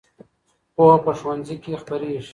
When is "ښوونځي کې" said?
1.19-1.79